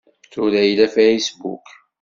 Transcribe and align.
Tura 0.31 0.61
yella 0.63 0.87
Facebook! 0.95 1.65